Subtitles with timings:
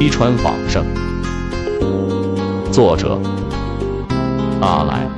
[0.00, 0.86] 击穿仿圣，
[2.70, 3.20] 作者
[4.60, 5.08] 阿来。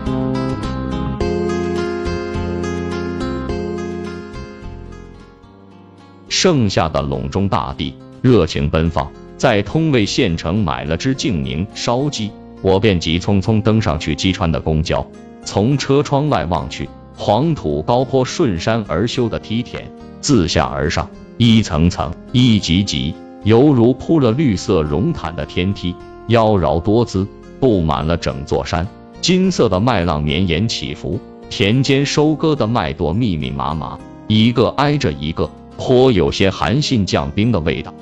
[6.30, 9.12] 盛夏的陇中大地，热情奔放。
[9.36, 12.30] 在通渭县城买了只静宁烧鸡，
[12.62, 15.06] 我便急匆匆登上去击川的公交。
[15.44, 16.88] 从车窗外望去，
[17.18, 19.92] 黄土高坡顺山而修的梯田，
[20.22, 23.14] 自下而上，一层层，一级级。
[23.44, 25.94] 犹如铺了绿色绒毯的天梯，
[26.28, 27.26] 妖娆多姿，
[27.58, 28.86] 布满了整座山。
[29.20, 33.98] 金色的麦浪绵延起伏，田间收割的麦垛密密麻麻，
[34.28, 37.94] 一个挨着一个，颇有些韩信将兵的味道。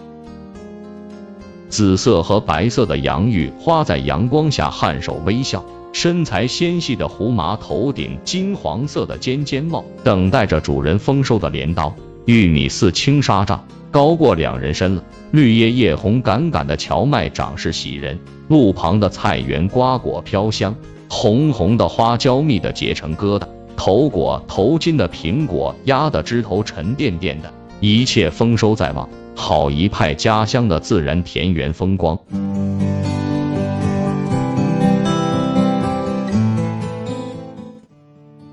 [1.69, 11.95] 紫色和白色的洋芋花在阳光下颔首微笑，身材纤细的胡麻头顶金黄色的尖尖帽，等待着主人丰收的镰刀。
[12.25, 15.05] 玉米似青纱帐，高过两人身了。
[15.31, 20.75] 绿叶叶红杆杆的荞麦长势喜人，路旁的菜园瓜果飘香，
[21.09, 32.19] 红红的花椒密的结成疙瘩，头果头金的苹果压得枝头沉甸甸的，一切丰收在望，好一派家乡的自然田园风光。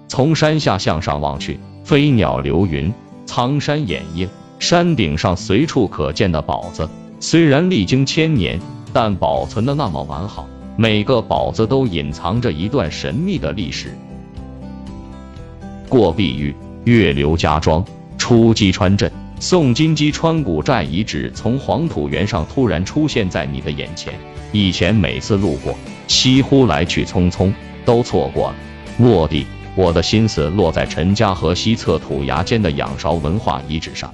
[0.07, 2.93] 从山下向上望去，飞鸟流云。
[3.27, 6.89] 苍山掩映，山顶上随处可见的宝子，
[7.19, 8.59] 虽然历经千年，
[8.93, 10.47] 但保存的那么完好。
[10.77, 13.95] 每个宝子都隐藏着一段神秘的历史。
[15.87, 17.85] 过碧玉，越流家庄，
[18.17, 24.13] 出击川镇，宋金鸡川古寨遗址从黄土原上突然出现在你的眼前。
[24.51, 25.75] 以前每次路过，
[26.07, 27.53] 几乎来去匆匆，
[27.85, 28.55] 都错过了。
[28.97, 29.45] 落地。
[29.77, 34.13] 我的心思落在陈家河西侧土崖间的仰韶文化遗址上。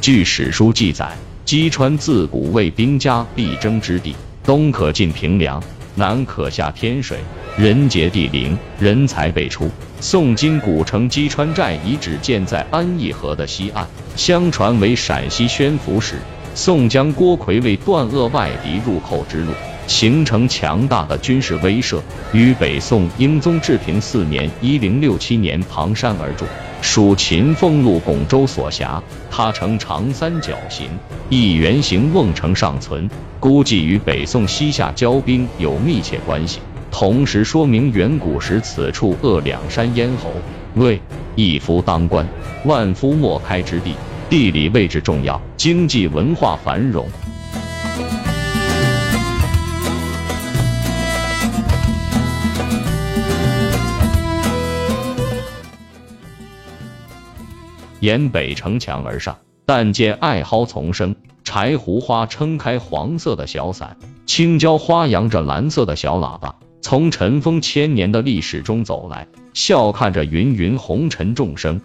[0.00, 1.10] 据史书记载，
[1.44, 5.62] 击川自古为兵家必争之地，东可进平凉，
[5.94, 7.18] 南可下天水，
[7.58, 9.70] 人杰地灵，人才辈出。
[10.00, 16.14] 宋金古城击川寨遗址建在安义河的西岸，相传为陕西宣抚使。
[16.54, 19.52] 宋江、郭奎为断扼外敌入寇之路，
[19.86, 22.00] 形成强大的军事威慑，
[22.32, 26.46] 于北宋英宗治平四年（一零六七年）旁山而筑，
[26.80, 29.02] 属秦凤路巩州所辖。
[29.30, 30.88] 它呈长三角形，
[31.28, 33.08] 一圆形瓮城尚存，
[33.38, 36.60] 估计与北宋西夏交兵有密切关系。
[36.90, 40.30] 同时说明远古时此处扼两山咽喉，
[40.74, 41.00] 为
[41.36, 42.26] 一夫当关，
[42.64, 43.94] 万夫莫开之地。
[44.28, 47.08] 地理位置重要，经济文化繁荣。
[58.00, 63.96] 沿北城墙而上，但见艾蒿丛生，柴胡花撑开黄色的小伞，
[64.26, 71.80] 青椒花扬着蓝色的小喇叭，从尘封千年的历史中走来，笑看着芸芸红尘众生。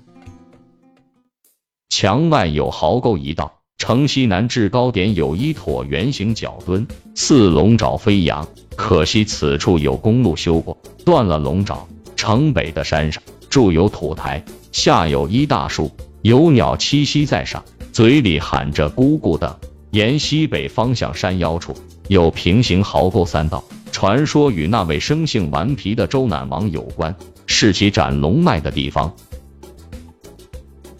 [1.90, 8.48] 墙外有壕沟一道，城西南制高点有一椭圆形角墩，似龙爪飞扬。
[8.76, 11.88] 可惜此处有公路修过，断了龙爪。
[12.18, 15.92] 城北的山上筑有土台，下有一大树，
[16.26, 19.60] 有鸟栖息在上，嘴里喊着咕咕的。
[19.92, 21.78] 沿西北方向山腰处
[22.08, 27.16] 有平行壕沟三道，传说与那位生性顽皮的周赧王有关，
[27.46, 29.16] 是其斩龙脉的地方。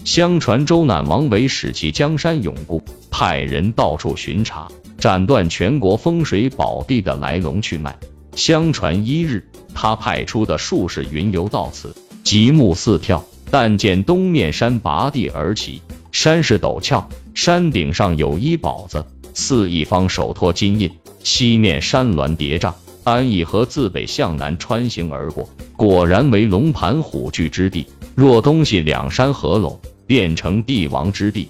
[0.04, 4.68] 相传周赧王为使其江山永固，派人到处巡查，
[5.00, 7.98] 斩断全国风水宝地的来龙去脉。
[8.36, 13.24] 相传一日，他派出的术士云游到此，极目四眺，
[13.58, 20.92] 但见东面山拔地而起，山势陡峭，山顶上有一宝子，似一方手托金印。
[21.24, 22.74] 西面山峦叠嶂，
[23.06, 27.88] 安义河自北向南穿行而过，果然为龙盘虎踞之地。
[28.14, 29.80] 若东西两山合拢。
[30.06, 31.48] 变成帝王之地。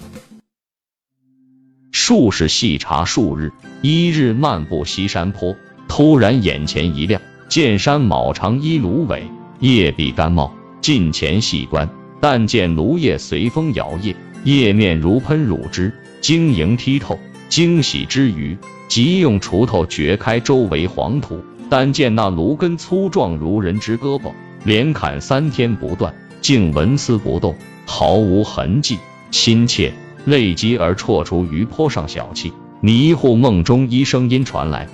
[1.91, 3.51] 术士细查数日，
[3.81, 5.55] 一日漫步西山坡，
[5.87, 7.19] 突然眼前一亮，
[7.49, 9.23] 见山卯长一芦苇，
[9.59, 10.53] 叶碧干茂。
[10.85, 11.89] 近前细观，
[12.19, 15.91] 但见芦叶随风摇曳，叶面如喷乳汁，
[16.21, 17.17] 晶莹剔透。
[17.49, 18.55] 惊喜之余，
[18.87, 24.31] 即用锄头掘开周围黄土，但见那芦根粗壮如人之胳膊，
[24.63, 27.55] 连砍三天不断，竟纹丝不动。
[27.87, 28.99] 毫无痕迹，
[29.31, 29.91] 亲切，
[30.25, 32.53] 累积而绰出于坡上小憩。
[32.79, 34.87] 迷糊梦中，一声音传来：“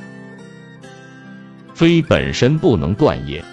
[1.75, 3.43] 非本身不能断也。”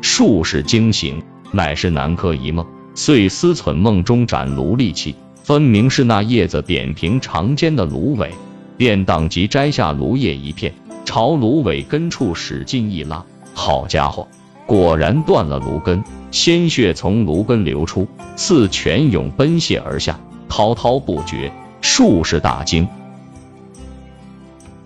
[0.00, 1.22] 术士惊醒，
[1.52, 2.66] 乃是南柯一梦。
[2.94, 5.14] 遂思忖梦中斩芦利器，
[5.44, 8.32] 分明是那叶子扁平长尖的芦苇，
[8.76, 10.74] 便当即摘下芦叶一片，
[11.04, 13.24] 朝芦苇根处使劲一拉，
[13.54, 14.26] 好家伙，
[14.66, 16.02] 果然断了芦根，
[16.32, 20.18] 鲜血从芦根流出，似泉涌奔泻而下，
[20.48, 22.88] 滔滔不绝，术士大惊。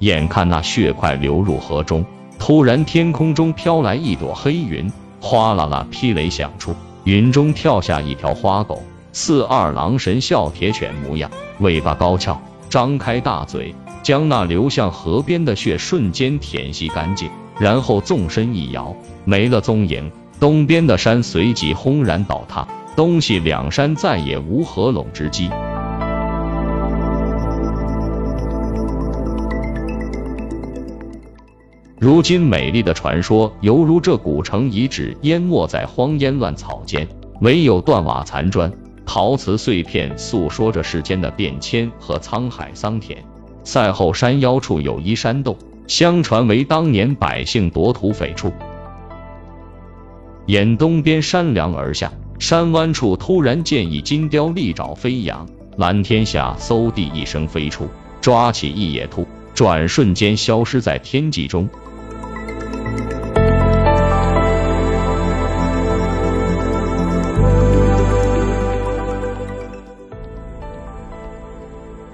[0.01, 2.05] 眼看那血块流入河中，
[2.39, 4.93] 突然天空中飘来一朵黑云，
[5.23, 6.75] 哗啦啦霹雷响出。
[7.05, 8.83] 云中跳下一条花狗，
[9.13, 11.31] 似二郎神笑铁犬模样，
[11.61, 12.39] 尾巴高翘，
[12.69, 20.11] 张开大嘴，将那流向河边的血瞬间舔吸干净，然后纵身一摇，没了踪影。
[20.41, 22.67] 东边的山随即轰然倒塌，
[22.97, 25.49] 东西两山再也无合拢之机。
[32.03, 37.07] 如今美丽的传说，犹如这古城遗址淹没在荒烟乱草间，
[37.41, 38.73] 唯有断瓦残砖、
[39.07, 43.23] 陶瓷碎片诉说着世间的变迁和沧海桑田。
[43.63, 45.57] 赛后山腰处有一山洞，
[45.87, 48.53] 相传为当年百姓夺土匪处。
[50.47, 52.11] 沿东边山梁而下，
[52.41, 57.87] 山湾处突然见一金雕利爪飞扬，蓝天下嗖地一声飞出，
[58.21, 61.69] 抓起一野兔，转瞬间消失在天际中。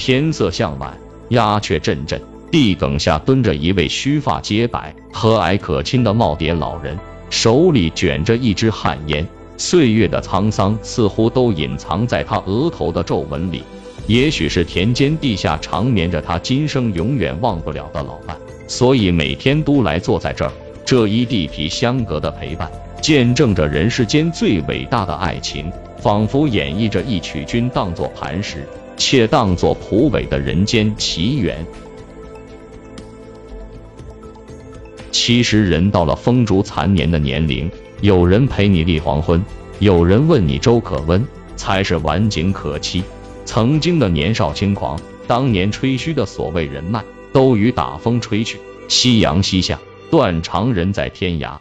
[0.08, 0.96] 天色向晚，
[1.28, 2.18] 鸦雀阵阵，
[2.50, 9.28] 地埂下蹲着一位须发皆白、和蔼可亲的耄耋老人，手里卷着一支旱烟。
[9.58, 13.62] 岁月的沧桑似乎都隐藏在他额头的皱纹里。
[14.06, 18.34] 也许是田间地下长眠着他今生永远忘不了的老伴，
[18.66, 20.50] 所以每天都来坐在这儿。
[20.86, 22.72] 这一地皮相隔的陪伴，
[23.02, 28.66] 见证着人世间最伟大的爱情，仿佛演绎着一曲君当作磐石。
[28.98, 31.64] 且当作蒲苇的人间奇缘。
[35.10, 39.42] 其实人到了风烛残年的年龄，有人陪你立黄昏，
[39.78, 43.02] 有人问你粥可温，才是晚景可期。
[43.44, 47.02] 曾经的年少轻狂，当年吹嘘的所谓人脉，
[47.32, 48.58] 都与打风吹去，
[48.88, 49.78] 夕阳西下，
[50.10, 51.58] 断肠人在天涯。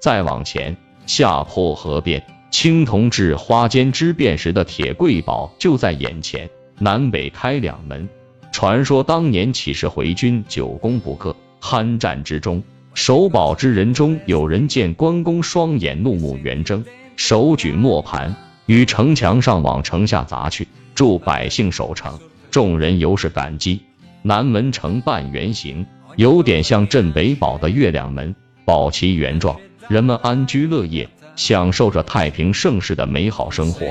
[0.00, 0.76] 再往前。
[1.06, 6.50] 下坡河边，青铜制花间之变时的铁柜宝就在眼前。
[6.78, 8.08] 南北开两门。
[8.52, 12.62] 传说当年起事回军，久攻不克，酣战之中，
[12.94, 16.84] 守宝之人中有人见关公双眼怒目圆睁，
[17.16, 18.34] 手举磨盘，
[18.66, 22.18] 于城墙上往城下砸去，助百姓守城。
[22.50, 23.82] 众人尤是感激。
[24.22, 25.86] 南门呈半圆形，
[26.16, 29.60] 有点像镇北堡的月亮门，宝旗圆状。
[29.88, 33.86] 人们安居乐业，享受着太平盛世的美好生活。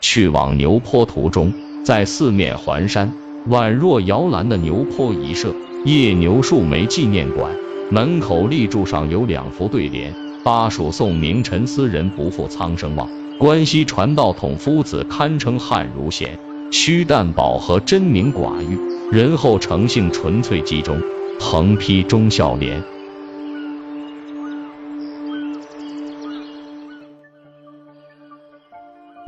[0.00, 1.52] 去往牛坡途中，
[1.84, 3.14] 在四面环山、
[3.48, 5.54] 宛若摇篮的牛坡一设
[5.84, 7.54] 叶牛树梅纪念馆，
[7.88, 10.21] 门口立柱上有两幅对联。
[10.44, 13.08] 巴蜀宋名臣斯人不负苍生望，
[13.38, 16.36] 关西传道统夫子堪称汉儒贤。
[16.72, 18.76] 虚淡饱和真名寡欲，
[19.12, 21.00] 仁厚诚信纯粹集中，
[21.38, 22.82] 横批忠孝廉。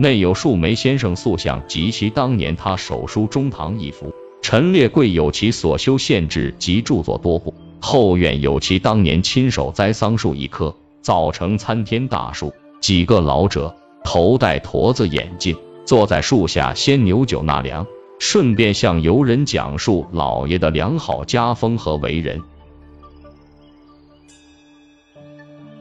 [0.01, 10.75] 内有树梅先生塑像及其当年他手书中堂一幅，陈列柜有其所修县志及著作多部，后院有其当年亲手栽桑树一棵。
[11.05, 17.87] 造成参天大树，几个老者头戴驼子眼镜，坐在树下先牛酒纳凉，
[18.19, 22.41] 顺便向游人讲述老爷的良好家风和为人。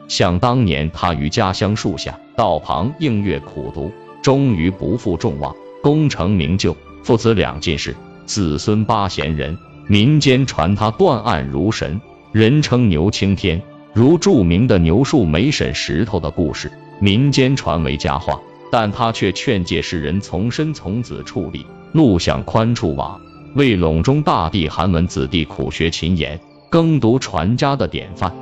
[0.09, 9.57] 想当年他于家乡树下道旁映月苦读，终于不负众望，功成名就，父子两进士，子孙八贤人。
[9.87, 11.99] 民间传他断案如神，
[12.33, 13.61] 人称牛青天。
[13.93, 18.39] 如著名的牛树梅审石头的故事，民间传为佳话，
[18.71, 23.21] 但他却劝诫世人从身从子处理，路向宽处往，
[23.53, 26.39] 为陇中大地寒门子弟苦学勤研、
[26.71, 28.33] 耕读传家的典范。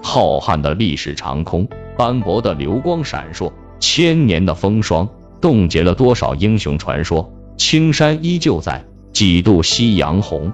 [0.00, 5.08] 浩瀚的历史长空，斑驳的流光闪烁，千年的风霜，
[5.40, 7.32] 冻结了多少英雄传说？
[7.56, 8.84] 青山依旧在。
[9.18, 10.52] 几度夕阳红，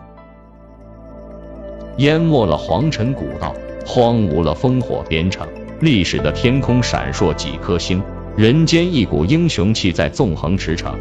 [1.98, 3.54] 淹没了黄尘古道，
[3.84, 5.46] 荒芜了烽火边城。
[5.82, 8.02] 历史的天空闪烁几颗星，
[8.38, 10.94] 人间一股英雄气在纵横驰骋。